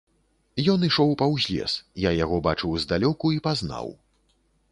Ён 0.73 0.85
ішоў 0.87 1.11
паўз 1.21 1.45
лес, 1.55 1.75
я 2.07 2.13
яго 2.23 2.39
бачыў 2.49 2.73
здалёку 2.87 3.25
і 3.35 3.39
пазнаў. 3.49 3.93